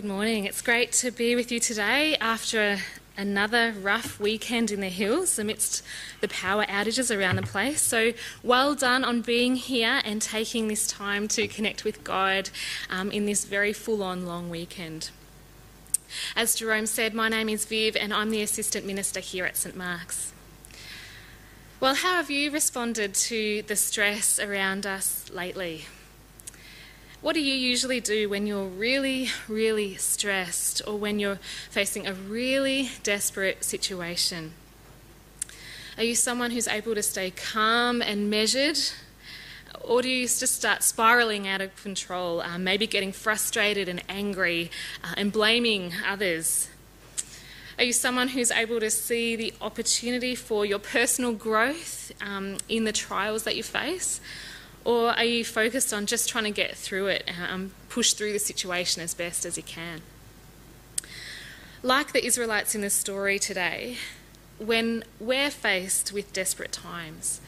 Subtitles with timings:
[0.00, 0.46] Good morning.
[0.46, 2.78] It's great to be with you today after
[3.18, 5.82] another rough weekend in the hills amidst
[6.22, 7.82] the power outages around the place.
[7.82, 12.48] So, well done on being here and taking this time to connect with God
[12.88, 15.10] um, in this very full on long weekend.
[16.34, 19.76] As Jerome said, my name is Viv and I'm the Assistant Minister here at St
[19.76, 20.32] Mark's.
[21.78, 25.84] Well, how have you responded to the stress around us lately?
[27.22, 31.38] What do you usually do when you're really, really stressed or when you're
[31.68, 34.54] facing a really desperate situation?
[35.98, 38.78] Are you someone who's able to stay calm and measured?
[39.82, 44.70] Or do you just start spiraling out of control, uh, maybe getting frustrated and angry
[45.04, 46.68] uh, and blaming others?
[47.76, 52.84] Are you someone who's able to see the opportunity for your personal growth um, in
[52.84, 54.22] the trials that you face?
[54.90, 58.32] Or are you focused on just trying to get through it and um, push through
[58.32, 60.00] the situation as best as you can?
[61.80, 63.98] Like the Israelites in the story today,
[64.58, 67.40] when we're faced with desperate times,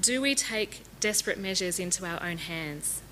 [0.00, 3.02] do we take desperate measures into our own hands?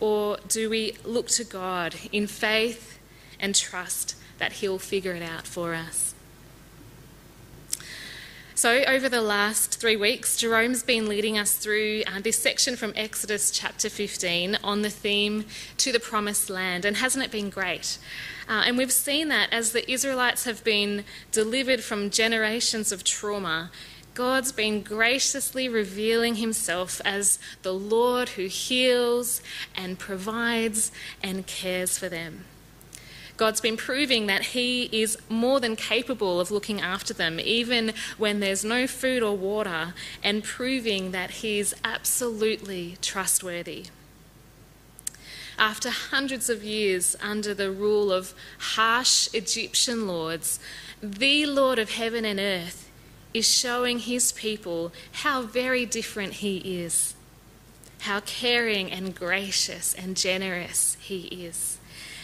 [0.00, 2.98] Or do we look to God in faith
[3.38, 6.11] and trust that He'll figure it out for us?
[8.54, 12.92] So, over the last three weeks, Jerome's been leading us through uh, this section from
[12.94, 15.46] Exodus chapter 15 on the theme
[15.78, 16.84] to the promised land.
[16.84, 17.96] And hasn't it been great?
[18.46, 23.70] Uh, and we've seen that as the Israelites have been delivered from generations of trauma,
[24.12, 29.40] God's been graciously revealing himself as the Lord who heals
[29.74, 30.92] and provides
[31.22, 32.44] and cares for them.
[33.36, 38.40] God's been proving that He is more than capable of looking after them, even when
[38.40, 43.86] there's no food or water, and proving that He's absolutely trustworthy.
[45.58, 50.58] After hundreds of years under the rule of harsh Egyptian lords,
[51.02, 52.90] the Lord of heaven and earth
[53.34, 57.14] is showing his people how very different he is,
[58.00, 61.78] how caring and gracious and generous he is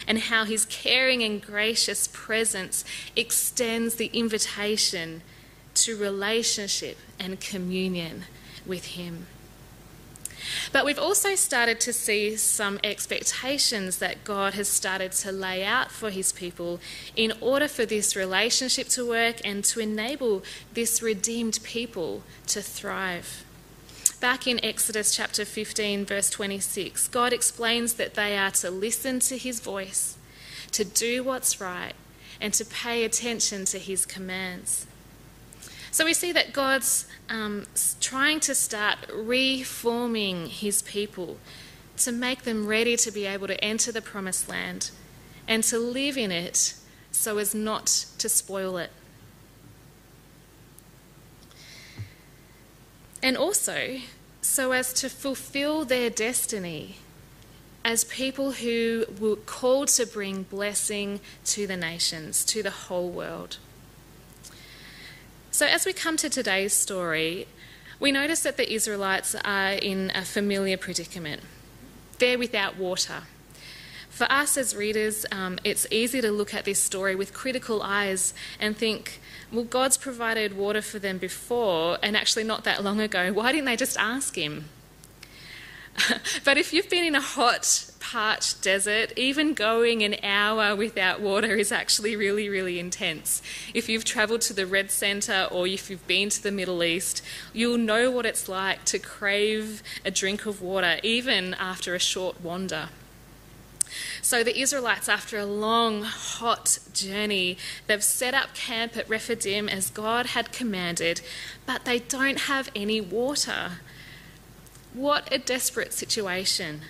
[0.09, 2.83] and how his caring and gracious presence
[3.15, 5.21] extends the invitation
[5.75, 8.23] to relationship and communion
[8.65, 9.27] with him.
[10.71, 15.91] But we've also started to see some expectations that God has started to lay out
[15.91, 16.79] for his people
[17.15, 20.43] in order for this relationship to work and to enable
[20.73, 23.45] this redeemed people to thrive.
[24.19, 29.37] Back in Exodus chapter 15, verse 26, God explains that they are to listen to
[29.37, 30.17] his voice,
[30.73, 31.93] to do what's right,
[32.41, 34.87] and to pay attention to his commands.
[35.89, 37.65] So we see that God's um,
[38.01, 41.37] trying to start reforming his people
[41.97, 44.91] to make them ready to be able to enter the promised land
[45.47, 46.73] and to live in it
[47.11, 47.87] so as not
[48.17, 48.91] to spoil it.
[53.21, 53.99] And also
[54.41, 56.97] so as to fulfill their destiny
[57.83, 63.57] as people who were called to bring blessing to the nations, to the whole world.
[65.51, 67.47] So, as we come to today's story,
[67.99, 71.41] we notice that the Israelites are in a familiar predicament.
[72.19, 73.23] They're without water.
[74.19, 78.33] For us as readers, um, it's easy to look at this story with critical eyes
[78.59, 83.31] and think, well, God's provided water for them before, and actually not that long ago.
[83.33, 84.65] Why didn't they just ask Him?
[86.43, 91.55] but if you've been in a hot, parched desert, even going an hour without water
[91.55, 93.41] is actually really, really intense.
[93.73, 97.23] If you've travelled to the Red Centre or if you've been to the Middle East,
[97.53, 102.41] you'll know what it's like to crave a drink of water, even after a short
[102.41, 102.89] wander.
[104.21, 107.57] So the Israelites, after a long, hot journey,
[107.87, 111.21] they've set up camp at Rephidim as God had commanded,
[111.65, 113.79] but they don't have any water.
[114.93, 116.81] What a desperate situation.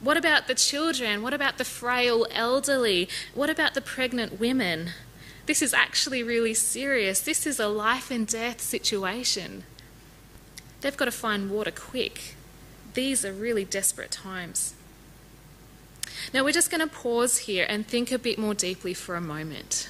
[0.00, 1.22] What about the children?
[1.22, 3.08] What about the frail elderly?
[3.34, 4.90] What about the pregnant women?
[5.46, 7.20] This is actually really serious.
[7.20, 9.64] This is a life and death situation.
[10.80, 12.34] They've got to find water quick.
[12.94, 14.74] These are really desperate times.
[16.32, 19.20] Now, we're just going to pause here and think a bit more deeply for a
[19.20, 19.88] moment.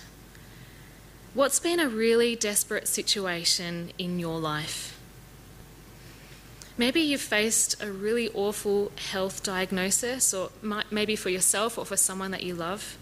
[1.35, 4.99] What's been a really desperate situation in your life?
[6.77, 10.51] Maybe you've faced a really awful health diagnosis, or
[10.91, 12.97] maybe for yourself or for someone that you love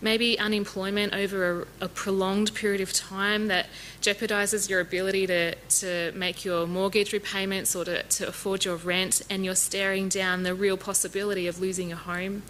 [0.00, 3.66] maybe unemployment over a, a, prolonged period of time that
[4.02, 9.22] jeopardizes your ability to, to make your mortgage repayments or to, to afford your rent,
[9.30, 12.42] and you're staring down the real possibility of losing your home.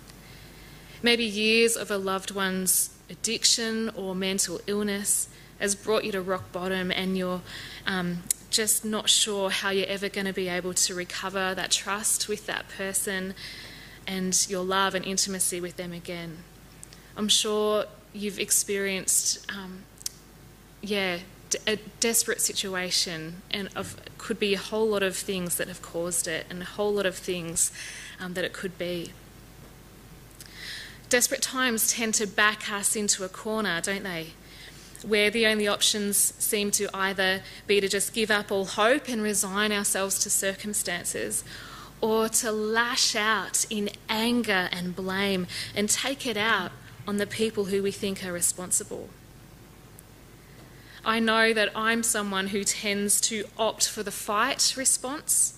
[1.02, 5.28] Maybe years of a loved one's addiction or mental illness
[5.60, 7.42] has brought you to rock bottom and you're
[7.86, 12.28] um, just not sure how you're ever going to be able to recover that trust
[12.28, 13.34] with that person
[14.06, 16.38] and your love and intimacy with them again.
[17.16, 19.84] I'm sure you've experienced, um,
[20.82, 21.18] yeah,
[21.66, 26.26] a desperate situation, and of, could be a whole lot of things that have caused
[26.26, 27.70] it, and a whole lot of things
[28.20, 29.12] um, that it could be.
[31.08, 34.28] Desperate times tend to back us into a corner, don't they?
[35.06, 39.22] Where the only options seem to either be to just give up all hope and
[39.22, 41.44] resign ourselves to circumstances,
[42.00, 45.46] or to lash out in anger and blame
[45.76, 46.72] and take it out
[47.06, 49.08] on the people who we think are responsible.
[51.04, 55.54] I know that I'm someone who tends to opt for the fight response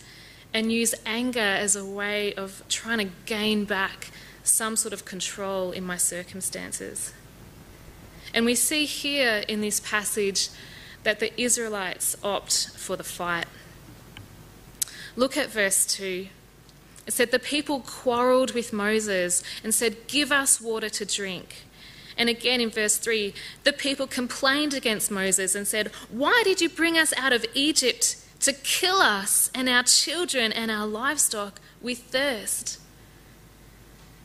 [0.53, 4.11] and use anger as a way of trying to gain back
[4.43, 7.13] some sort of control in my circumstances.
[8.35, 10.49] And we see here in this passage
[11.05, 13.47] that the Israelites opt for the fight.
[15.15, 16.27] Look at verse 2.
[17.07, 21.67] It said, The people quarreled with Moses and said, Give us water to drink.
[22.19, 26.69] And again in verse 3, the people complained against Moses and said, Why did you
[26.69, 31.99] bring us out of Egypt to kill us and our children and our livestock with
[31.99, 32.81] thirst?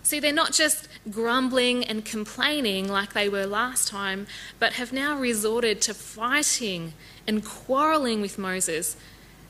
[0.04, 5.18] See, they're not just grumbling and complaining like they were last time, but have now
[5.18, 6.94] resorted to fighting
[7.28, 8.98] and quarreling with Moses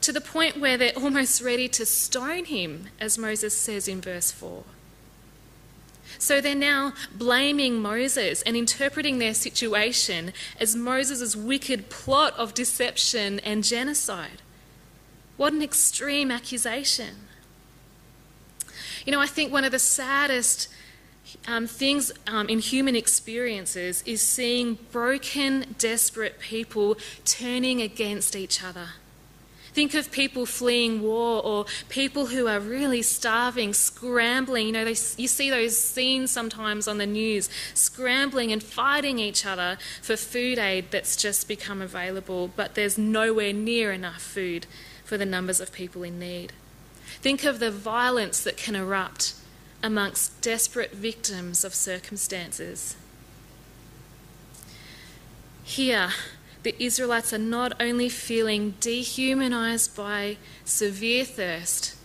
[0.02, 4.32] to the point where they're almost ready to stone him, as Moses says in verse
[4.32, 4.64] 4.
[6.18, 13.40] So they're now blaming Moses and interpreting their situation as Moses' wicked plot of deception
[13.40, 14.42] and genocide.
[15.38, 17.16] What an extreme accusation.
[19.06, 20.68] You know, I think one of the saddest
[21.48, 28.90] um, things um, in human experiences is seeing broken, desperate people turning against each other.
[29.74, 34.68] Think of people fleeing war or people who are really starving, scrambling.
[34.68, 39.46] You know, they, you see those scenes sometimes on the news, scrambling and fighting each
[39.46, 44.68] other for food aid that's just become available, but there's nowhere near enough food
[45.06, 46.52] for the numbers of people in need.
[47.22, 49.36] Think of the violence that can erupt
[49.84, 52.96] amongst desperate victims of circumstances.
[55.64, 56.12] Here,
[56.64, 61.96] the Israelites are not only feeling dehumanized by severe thirst,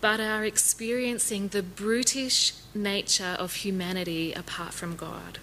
[0.00, 5.38] but are experiencing the brutish nature of humanity apart from God.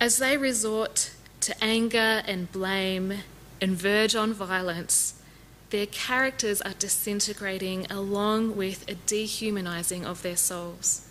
[0.00, 3.20] As they resort to anger and blame
[3.60, 5.14] and verge on violence,
[5.70, 11.03] their characters are disintegrating along with a dehumanizing of their souls.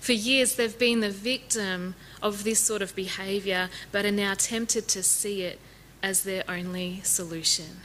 [0.00, 4.88] For years, they've been the victim of this sort of behaviour, but are now tempted
[4.88, 5.60] to see it
[6.02, 7.80] as their only solution.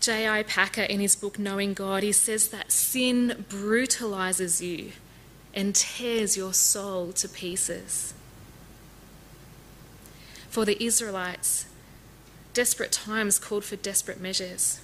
[0.00, 0.42] J.I.
[0.42, 4.92] Packer, in his book Knowing God, he says that sin brutalises you
[5.54, 8.12] and tears your soul to pieces.
[10.50, 11.64] For the Israelites,
[12.52, 14.80] desperate times called for desperate measures.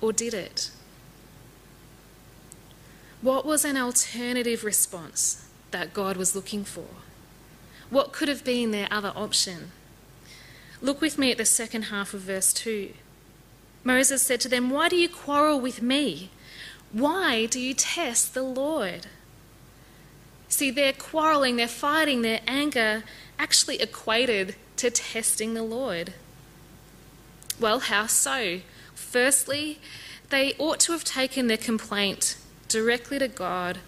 [0.00, 0.70] Or did it?
[3.22, 6.86] What was an alternative response that God was looking for?
[7.90, 9.72] What could have been their other option?
[10.80, 12.94] Look with me at the second half of verse 2.
[13.84, 16.30] Moses said to them, Why do you quarrel with me?
[16.92, 19.06] Why do you test the Lord?
[20.48, 23.04] See, their quarreling, their fighting, their anger
[23.38, 26.14] actually equated to testing the Lord.
[27.60, 28.60] Well, how so?
[28.94, 29.78] Firstly,
[30.30, 32.36] they ought to have taken their complaint
[32.70, 33.78] directly to God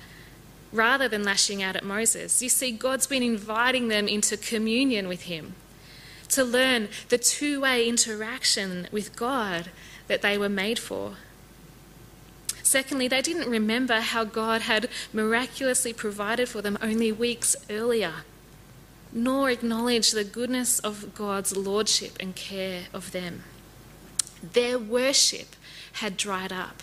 [0.72, 2.42] rather than lashing out at Moses.
[2.42, 5.54] You see, God's been inviting them into communion with Him
[6.30, 9.70] to learn the two way interaction with God
[10.08, 11.14] that they were made for.
[12.62, 18.24] Secondly, they didn't remember how God had miraculously provided for them only weeks earlier,
[19.12, 23.42] nor acknowledge the goodness of God's lordship and care of them.
[24.42, 25.54] Their worship
[25.94, 26.82] had dried up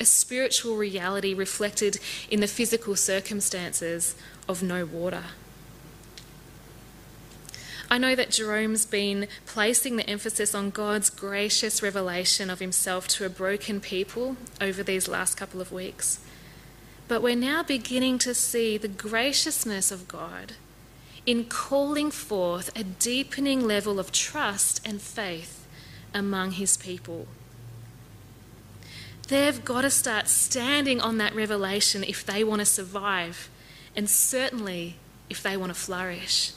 [0.00, 1.98] a spiritual reality reflected
[2.30, 4.14] in the physical circumstances
[4.48, 5.24] of no water.
[7.90, 13.26] I know that Jerome's been placing the emphasis on God's gracious revelation of himself to
[13.26, 16.18] a broken people over these last couple of weeks.
[17.06, 20.54] But we're now beginning to see the graciousness of God
[21.26, 25.66] in calling forth a deepening level of trust and faith
[26.14, 27.26] among his people.
[29.32, 33.48] They've got to start standing on that revelation if they want to survive,
[33.96, 34.96] and certainly
[35.30, 36.52] if they want to flourish.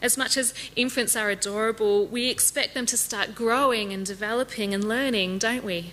[0.00, 4.88] As much as infants are adorable, we expect them to start growing and developing and
[4.88, 5.92] learning, don't we?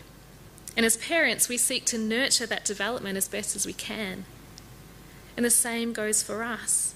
[0.78, 4.24] And as parents, we seek to nurture that development as best as we can.
[5.36, 6.96] And the same goes for us.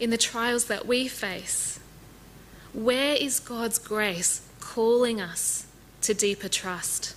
[0.00, 1.78] In the trials that we face,
[2.72, 5.68] where is God's grace calling us
[6.04, 7.14] to deeper trust?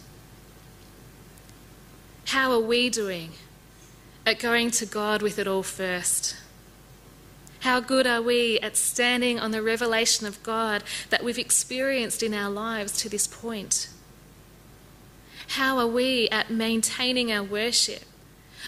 [2.25, 3.32] How are we doing
[4.25, 6.36] at going to God with it all first?
[7.62, 12.34] How good are we at standing on the revelation of God that we've experienced in
[12.34, 13.89] our lives to this point?
[15.50, 18.03] How are we at maintaining our worship?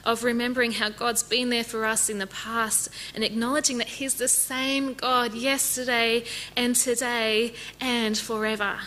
[0.06, 4.14] Of remembering how God's been there for us in the past and acknowledging that He's
[4.14, 6.24] the same God yesterday
[6.56, 8.80] and today and forever.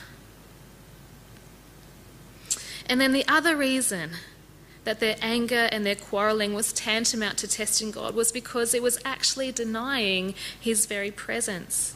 [2.86, 4.10] And then the other reason
[4.84, 8.98] that their anger and their quarrelling was tantamount to testing God was because it was
[9.04, 11.94] actually denying His very presence.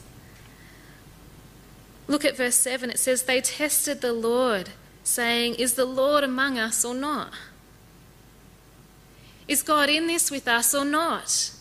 [2.07, 2.89] Look at verse 7.
[2.89, 4.69] It says, They tested the Lord
[5.03, 7.33] saying, Is the Lord among us or not?
[9.47, 11.51] Is God in this with us or not?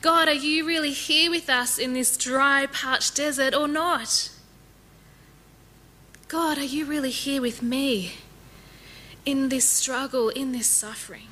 [0.00, 4.30] God, are you really here with us in this dry, parched desert or not?
[6.28, 8.14] God, are you really here with me
[9.24, 11.28] in this struggle, in this suffering?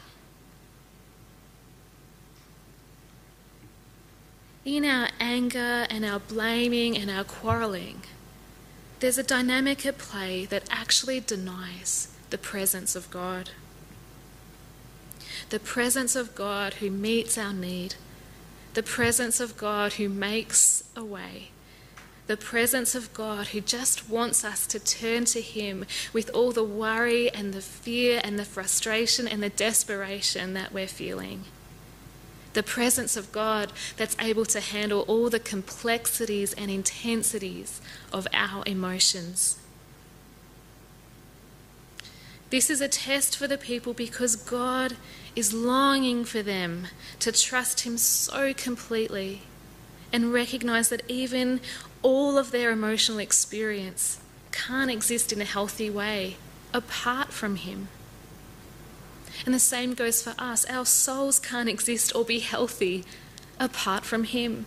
[4.65, 8.03] In our anger and our blaming and our quarrelling,
[9.01, 13.51] there's a dynamic at play that actually denies the presence of God.
[15.49, 17.95] The presence of God who meets our need,
[18.75, 21.49] the presence of God who makes a way,
[22.31, 26.63] the presence of God who just wants us to turn to Him with all the
[26.63, 31.43] worry and the fear and the frustration and the desperation that we're feeling
[32.53, 37.81] the presence of God that's able to handle all the complexities and intensities
[38.13, 39.59] of our emotions.
[42.51, 44.97] This is a test for the people because God
[45.35, 46.87] is longing for them
[47.19, 49.43] to trust Him so completely
[50.13, 51.61] and recognize that even
[52.03, 54.21] all of their emotional experience
[54.53, 56.37] can't exist in a healthy way
[56.73, 57.89] apart from Him.
[59.47, 60.65] And the same goes for us.
[60.67, 63.05] Our souls can't exist or be healthy
[63.59, 64.67] apart from Him.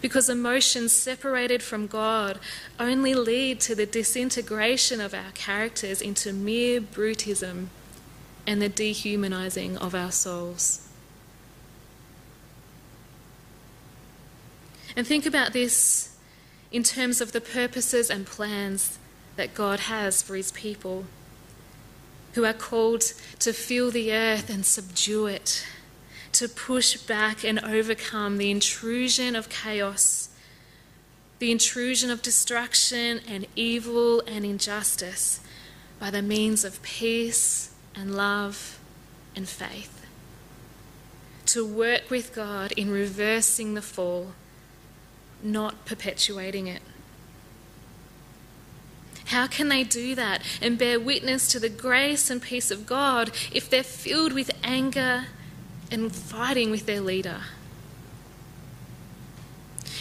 [0.00, 2.38] Because emotions separated from God
[2.78, 7.66] only lead to the disintegration of our characters into mere brutism
[8.46, 10.87] and the dehumanizing of our souls.
[14.98, 16.16] And think about this
[16.72, 18.98] in terms of the purposes and plans
[19.36, 21.04] that God has for His people
[22.32, 23.02] who are called
[23.38, 25.64] to fill the earth and subdue it,
[26.32, 30.30] to push back and overcome the intrusion of chaos,
[31.38, 35.38] the intrusion of destruction and evil and injustice
[36.00, 38.80] by the means of peace and love
[39.36, 40.04] and faith.
[41.46, 44.32] To work with God in reversing the fall,
[45.42, 46.82] not perpetuating it.
[49.26, 53.30] How can they do that and bear witness to the grace and peace of God
[53.52, 55.26] if they're filled with anger
[55.90, 57.42] and fighting with their leader?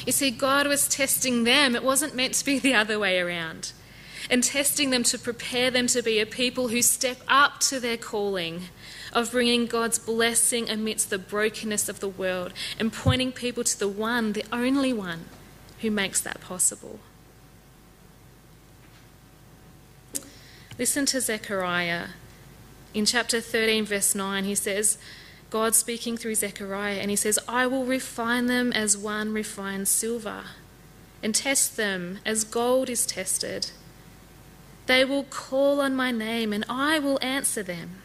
[0.05, 1.75] You see, God was testing them.
[1.75, 3.73] It wasn't meant to be the other way around.
[4.29, 7.97] And testing them to prepare them to be a people who step up to their
[7.97, 8.63] calling
[9.13, 13.87] of bringing God's blessing amidst the brokenness of the world and pointing people to the
[13.87, 15.25] one, the only one,
[15.81, 16.99] who makes that possible.
[20.77, 22.07] Listen to Zechariah.
[22.93, 24.97] In chapter 13, verse 9, he says,
[25.49, 30.43] God speaking through Zechariah, and he says, I will refine them as one refines silver,
[31.23, 33.71] and test them as gold is tested.
[34.87, 38.01] They will call on my name, and I will answer them.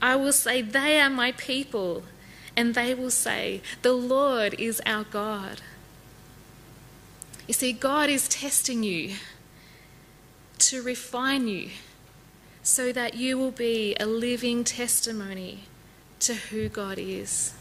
[0.00, 2.04] I will say, They are my people,
[2.56, 5.60] and they will say, The Lord is our God.
[7.46, 9.14] You see, God is testing you
[10.58, 11.70] to refine you
[12.62, 15.60] so that you will be a living testimony
[16.20, 17.54] to who God is.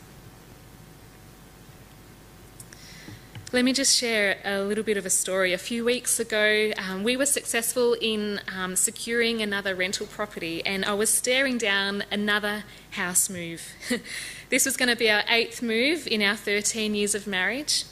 [3.53, 5.53] Let me just share a little bit of a story.
[5.53, 10.83] A few weeks ago, um, we were successful in um, securing another rental property, and
[10.83, 13.61] I was staring down another house move.
[14.49, 17.85] this was going to be our eighth move in our 13 years of marriage,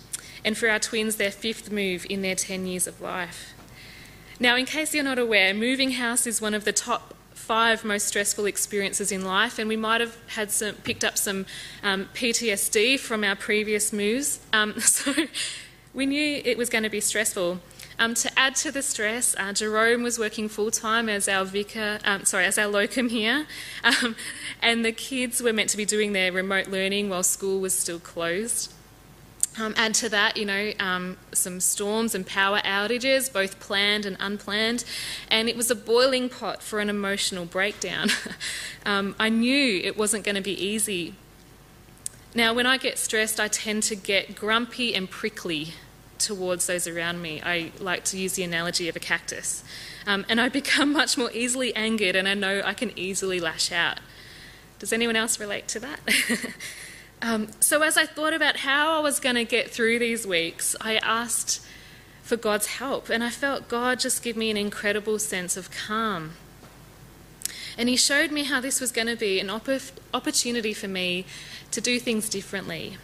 [0.43, 3.53] and for our twins, their fifth move in their 10 years of life.
[4.41, 7.14] Now, in case you're not aware, moving house is one of the top
[7.45, 11.45] five most stressful experiences in life, and we might have had some picked up some
[11.83, 14.39] um, PTSD from our previous moves.
[14.51, 15.13] Um, so
[15.93, 17.59] we knew it was going to be stressful.
[17.99, 21.99] Um, to add to the stress, uh, Jerome was working full time as our vicar,
[22.03, 23.45] um, sorry, as our locum here,
[23.83, 24.15] um,
[24.61, 27.99] and the kids were meant to be doing their remote learning while school was still
[27.99, 28.73] closed.
[29.57, 34.17] Um, add to that, you know, um, some storms and power outages, both planned and
[34.19, 34.83] unplanned,
[35.31, 38.09] and it was a boiling pot for an emotional breakdown.
[38.85, 41.15] um, I knew it wasn't going to be easy.
[42.33, 45.69] Now, when I get stressed, I tend to get grumpy and prickly
[46.19, 47.41] towards those around me.
[47.41, 49.63] I like to use the analogy of a cactus.
[50.05, 53.71] Um, and I become much more easily angered, and I know I can easily lash
[53.71, 53.99] out.
[54.79, 55.99] Does anyone else relate to that?
[57.25, 60.75] um, so, as I thought about how I was going to get through these weeks,
[60.79, 61.59] I asked
[62.21, 66.33] for God's help, and I felt God just give me an incredible sense of calm.
[67.79, 71.25] And He showed me how this was going to be an opportunity for me
[71.71, 72.97] to do things differently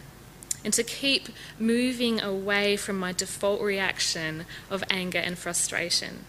[0.63, 6.25] and to keep moving away from my default reaction of anger and frustration.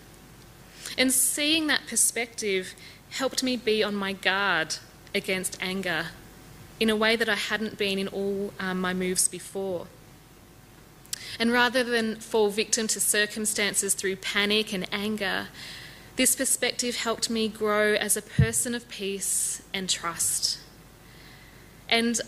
[0.97, 2.75] And seeing that perspective
[3.11, 4.77] helped me be on my guard
[5.15, 6.07] against anger
[6.83, 9.87] in a way that I hadn't been in all um, my moves before.
[11.39, 15.47] And rather than fall victim to circumstances through panic and anger,
[16.17, 20.59] this perspective helped me grow as a person of peace and trust.
[21.89, 22.21] And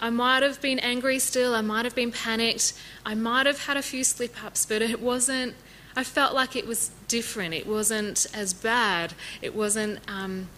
[0.00, 2.72] I might have been angry still, I might have been panicked,
[3.06, 5.54] I might have had a few slip ups, but it wasn't,
[5.94, 7.54] I felt like it was different.
[7.54, 10.48] It wasn't as bad, it wasn't um,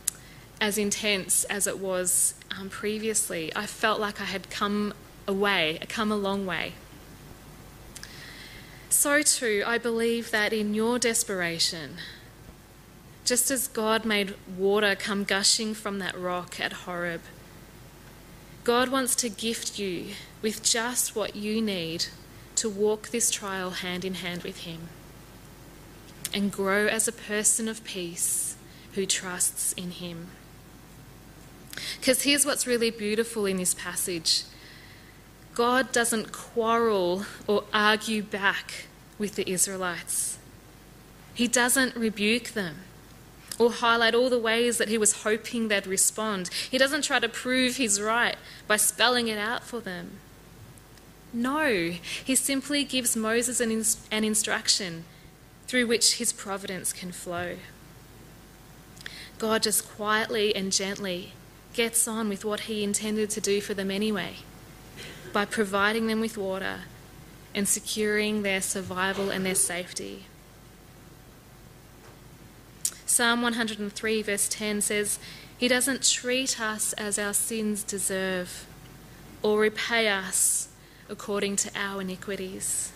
[0.63, 3.51] as intense as it was um, previously.
[3.57, 4.95] I felt like I had come
[5.27, 6.75] away, come a long way.
[8.89, 11.97] So, too, I believe that in your desperation,
[13.25, 17.23] just as God made water come gushing from that rock at Horeb,
[18.63, 20.11] God wants to gift you
[20.43, 22.07] with just what you need
[22.55, 24.83] to walk this trial hand in hand with Him
[26.33, 28.57] and grow as a person of peace
[28.93, 30.29] who trusts in Him.
[31.99, 34.45] Because here's what's really beautiful in this passage
[35.55, 38.87] God doesn't quarrel or argue back
[39.19, 40.39] with the Israelites,
[41.35, 42.77] He doesn't rebuke them
[43.59, 46.49] or highlight all the ways that he was hoping they'd respond.
[46.71, 50.19] He doesn't try to prove he's right by spelling it out for them.
[51.33, 51.93] No,
[52.25, 55.05] he simply gives Moses an, ins- an instruction
[55.67, 57.57] through which his providence can flow.
[59.39, 61.33] God just quietly and gently
[61.73, 64.37] gets on with what he intended to do for them anyway
[65.33, 66.81] by providing them with water
[67.55, 70.27] and securing their survival and their safety.
[73.07, 75.19] Psalm 103, verse 10 says,
[75.59, 78.67] He doesn't treat us as our sins deserve
[79.43, 80.69] or repay us
[81.09, 82.93] according to our iniquities.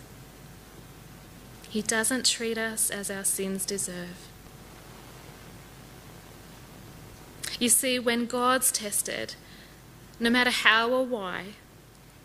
[1.69, 4.27] He doesn't treat us as our sins deserve.
[7.59, 9.35] You see, when God's tested,
[10.19, 11.53] no matter how or why,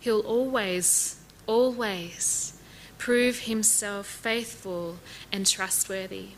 [0.00, 2.58] He'll always, always
[2.98, 4.96] prove Himself faithful
[5.30, 6.30] and trustworthy.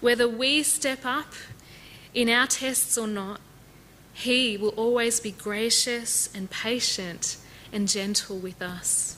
[0.00, 1.32] Whether we step up
[2.12, 3.40] in our tests or not,
[4.12, 7.36] He will always be gracious and patient
[7.72, 9.16] and gentle with us.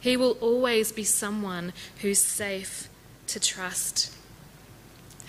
[0.00, 2.88] He will always be someone who's safe
[3.26, 4.12] to trust.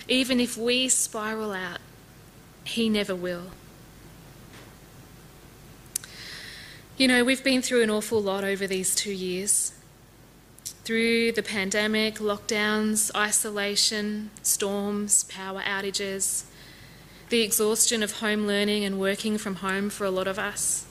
[0.08, 1.78] Even if we spiral out,
[2.66, 3.44] He never will.
[6.98, 9.72] You know, we've been through an awful lot over these two years
[10.84, 16.44] through the pandemic, lockdowns, isolation, storms, power outages,
[17.28, 20.86] the exhaustion of home learning and working from home for a lot of us,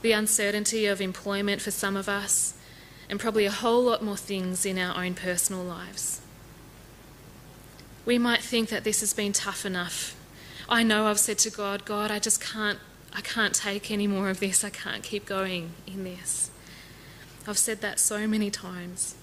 [0.00, 2.54] the uncertainty of employment for some of us,
[3.10, 6.22] and probably a whole lot more things in our own personal lives.
[8.06, 10.13] We might think that this has been tough enough.
[10.68, 12.78] I know I've said to God, God, I just can't
[13.16, 14.64] I can't take any more of this.
[14.64, 16.50] I can't keep going in this.
[17.46, 19.14] I've said that so many times.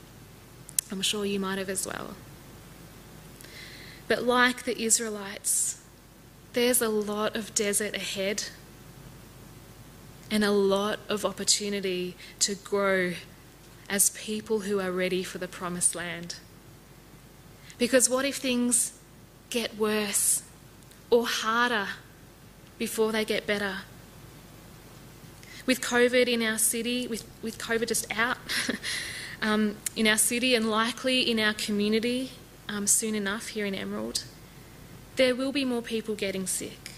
[0.89, 2.15] I'm sure you might have as well.
[4.07, 5.81] But like the Israelites,
[6.53, 8.45] there's a lot of desert ahead
[10.29, 13.13] and a lot of opportunity to grow
[13.89, 16.35] as people who are ready for the promised land.
[17.77, 18.97] Because what if things
[19.49, 20.43] get worse
[21.11, 21.87] or harder
[22.79, 23.81] before they get better?
[25.65, 28.37] with COVID in our city, with, with COVID just out
[29.41, 32.31] um, in our city and likely in our community
[32.67, 34.23] um, soon enough here in Emerald,
[35.15, 36.91] there will be more people getting sick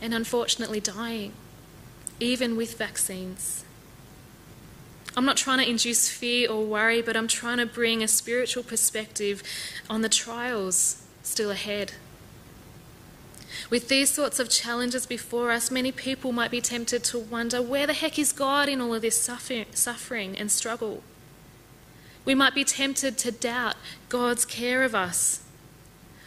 [0.00, 1.32] and unfortunately dying,
[2.20, 3.64] even with vaccines.
[5.16, 8.62] I'm not trying to induce fear or worry, but I'm trying to bring a spiritual
[8.62, 9.42] perspective
[9.90, 11.92] on the trials still ahead.
[13.70, 17.86] With these sorts of challenges before us, many people might be tempted to wonder where
[17.86, 21.02] the heck is God in all of this suffering and struggle?
[22.24, 23.76] We might be tempted to doubt
[24.08, 25.40] God's care of us,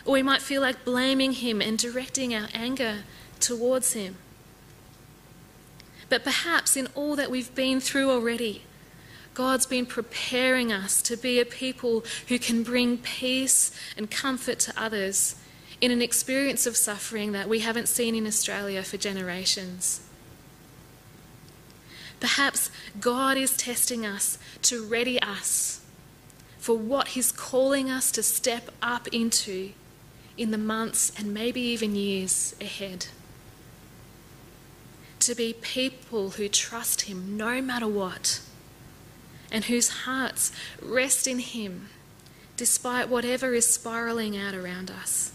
[0.03, 3.03] or we might feel like blaming Him and directing our anger
[3.39, 4.17] towards Him.
[6.09, 8.63] But perhaps in all that we've been through already,
[9.33, 14.73] God's been preparing us to be a people who can bring peace and comfort to
[14.81, 15.35] others
[15.81, 20.01] in an experience of suffering that we haven't seen in Australia for generations.
[22.19, 25.81] Perhaps God is testing us to ready us
[26.57, 29.71] for what He's calling us to step up into
[30.37, 33.07] in the months and maybe even years ahead.
[35.19, 38.41] To be people who trust Him no matter what
[39.51, 41.89] and whose hearts rest in Him
[42.57, 45.31] despite whatever is spiraling out around us.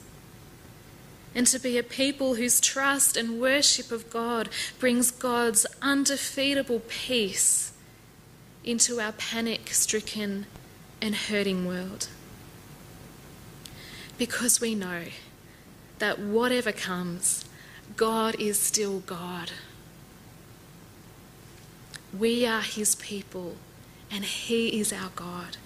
[1.34, 7.72] And to be a people whose trust and worship of God brings God's undefeatable peace
[8.64, 10.46] into our panic stricken
[11.00, 12.08] and hurting world.
[14.18, 15.04] Because we know
[15.98, 17.44] that whatever comes,
[17.96, 19.52] God is still God.
[22.18, 23.56] We are His people
[24.10, 25.56] and He is our God.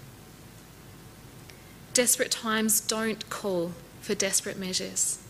[1.94, 5.23] Desperate times don't call for desperate measures,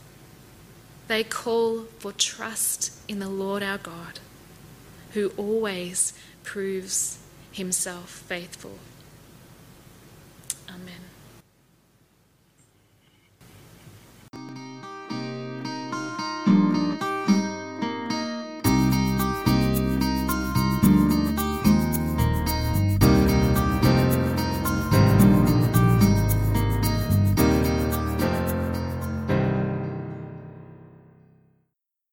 [1.09, 4.21] they call for trust in the Lord our God,
[5.13, 6.13] who always
[6.43, 7.19] proves
[7.53, 8.79] Himself faithful.